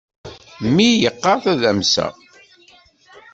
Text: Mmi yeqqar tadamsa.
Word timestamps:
Mmi 0.63 0.87
yeqqar 1.03 1.37
tadamsa. 1.43 2.05